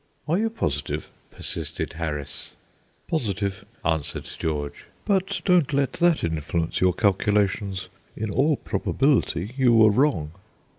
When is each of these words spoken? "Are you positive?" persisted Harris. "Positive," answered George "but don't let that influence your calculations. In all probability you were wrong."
"Are 0.27 0.39
you 0.39 0.49
positive?" 0.49 1.09
persisted 1.29 1.93
Harris. 1.93 2.55
"Positive," 3.07 3.63
answered 3.85 4.27
George 4.39 4.85
"but 5.05 5.41
don't 5.45 5.71
let 5.73 5.93
that 5.93 6.23
influence 6.23 6.81
your 6.81 6.93
calculations. 6.93 7.87
In 8.17 8.31
all 8.31 8.57
probability 8.57 9.53
you 9.57 9.73
were 9.75 9.91
wrong." 9.91 10.31